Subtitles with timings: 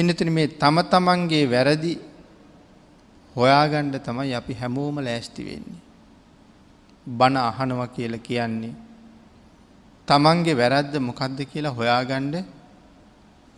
[0.00, 1.92] පිනතුන මේ තම තමන්ගේ වැරදි
[3.36, 5.82] හොයාගණ්ඩ තමයි අපි හැමෝම ලෑස්ති වෙන්නේ.
[7.06, 8.74] බණ අහනව කියල කියන්නේ.
[10.08, 12.34] තමන්ගේ වැරද්ද මොකක්ද කියලා හොයාගණ්ඩ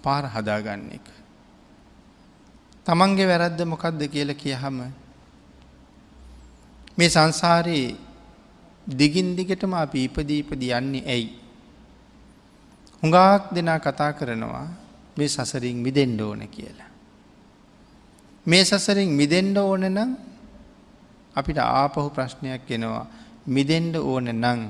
[0.04, 1.06] පාර හදාගන්න එක.
[2.86, 4.82] තමන්ගේ වැරද්ද මොකක්ද කියල කියහම
[6.98, 7.96] මේ සංසාරයේ
[8.86, 11.28] දිගින් දිගටම අපි ඉපදීපද යන්නේ ඇයි.
[13.02, 14.81] හුඟාක් දෙනා කතා කරනවා
[15.16, 16.90] මේ සසරින් මිදෙන්ඩ ඕන කියලා.
[18.46, 20.10] මේ සසරින් මිදෙන්ඩ ඕන නම්
[21.36, 23.06] අපිට ආපහු ප්‍රශ්නයක් එනවා
[23.48, 24.60] මිදෙන්ඩ ඕන නං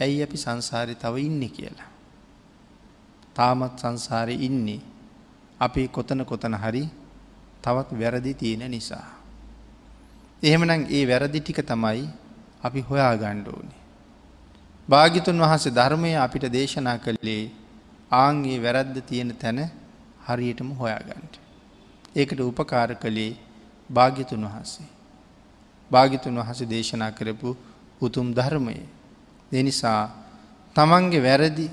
[0.00, 1.90] ඇයි අපි සංසාරය තව ඉන්න කියලා.
[3.36, 4.80] තාමත් සංසාරය ඉන්නේ
[5.60, 6.84] අපි කොතන කොතන හරි
[7.62, 9.06] තවත් වැරදි තියෙන නිසා.
[10.42, 12.06] එහෙමනම් ඒ වැරදි ටික තමයි
[12.62, 13.80] අපි හොයා ගණ්ඩ ඕනේ.
[14.88, 17.50] භාගිතුන් වහන්සේ ධර්මය අපිට දේශනා කළේ
[18.10, 19.70] ආන්ගේ වැරද්ද තියෙන තැන
[20.26, 21.34] හරියටම හොයාගන්ට.
[22.16, 23.32] ඒකට උපකාර කළේ
[23.90, 24.86] භාග්‍යතුන් වහන්සේ.
[25.90, 27.56] භාගිතුන් වහස දේශනා කරපු
[28.00, 28.76] උතුම් ධර්මය.
[29.52, 30.10] දෙනිසා
[30.76, 31.66] තමන්ගේ වැරදි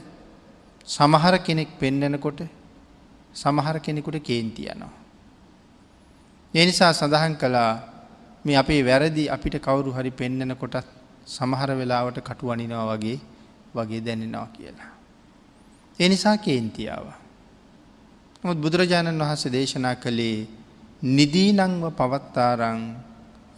[0.88, 2.42] සමහර කෙනෙක් පෙන්නනකොට
[3.34, 4.94] සමහර කෙනෙකුට කේන්තියනවා.
[6.54, 7.72] එනිසා සඳහන් කළා
[8.46, 10.88] මේ අපේ වැරදි අපිට කවුරු හරි පෙන්නන කොටත්
[11.28, 13.20] සමහර වෙලාවට කටුවනිනවා වගේ
[13.76, 14.92] වගේ දැනෙනවා කියලා.
[16.00, 17.06] එනිසා කේන්තියාව.
[18.44, 20.48] නමුත් බුදුරජාණන් වහන්සේ දේශනා කළේ
[21.10, 22.82] නිදීනංව පවත්තාරං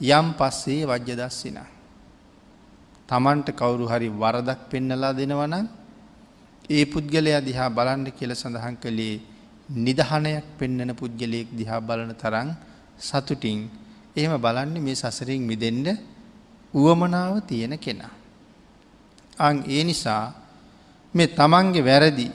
[0.02, 1.58] යම් පස්සේ වජ්‍ය දස්සින.
[3.10, 5.68] තමන්ට කවුරු හරි වරදක් පෙන්නලා දෙනවනම්
[6.70, 9.22] ඒ පුද්ගලයා දිහා බලන්ඩ කියල සඳහන් කළේ
[9.70, 12.50] නිදහනයක් පෙන්නන පුද්ගලයෙක් දිහා බලන තරං
[13.00, 13.60] සතුටින්
[14.16, 15.88] එහෙම බලන්න මේ සසරින් මිදෙන්ඩ
[16.74, 18.14] උවමනාව තියෙන කෙනා.
[19.38, 20.45] අං ඒ නිසා
[21.16, 22.28] මේ තමන්ගේ වැරදි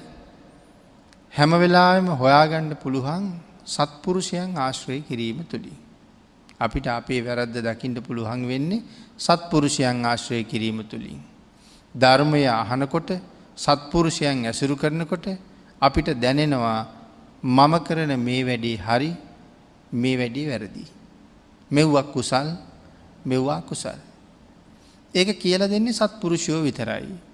[1.33, 3.25] හැම වෙලාම හොයාගණ්ඩ පුළුවන්
[3.67, 5.77] සත්පුරුෂයන් ආශ්‍රය කිරීම තුළින්.
[6.61, 8.85] අපිට අපේ වැරද්ද දකිින්ට පුළුවන් වෙන්නේ
[9.19, 11.21] සත්පුරුෂයන් ආශ්‍රය කිරීම තුළින්.
[11.95, 13.11] ධර්මය අහනකොට
[13.57, 15.27] සත්පුරුෂයන් ඇසුරු කරනකොට
[15.83, 16.81] අපිට දැනෙනවා
[17.43, 19.11] මම කරන මේ වැඩේ හරි
[19.93, 20.85] මේ වැඩි වැරදි.
[21.71, 22.49] මෙව්වක් කුසල්
[23.25, 23.99] මෙව්වා කුසල්.
[25.15, 27.30] ඒක කියල දෙන්නේ සත්පුරුෂයෝ විතරයි.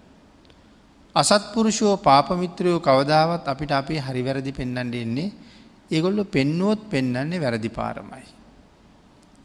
[1.16, 5.32] අසත්පුරුෂෝ පාපමිත්‍රයෝ කවදාවත් අපිට අපේ හරිවැරදි පෙන්න්නට එන්නේ
[5.90, 8.26] ඒගොල්ලො පෙන්නුවොත් පෙන්නන්නේ වැරදි පාරමයි.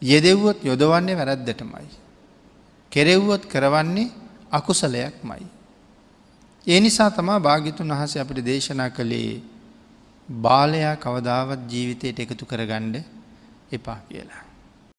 [0.01, 1.87] යෙදෙව්වොත් යොදවන්නේ වැරද්දටමයි.
[2.91, 4.11] කෙරෙව්වොත් කරවන්නේ
[4.51, 5.45] අකුසලයක් මයි.
[6.67, 9.41] ඒ නිසා තමා භාගිතුන් වහස අපිට දේශනා කළේ
[10.29, 12.95] බාලයා කවදාවත් ජීවිතයට එකතු කරගණ්ඩ
[13.71, 14.50] එපා කියලා.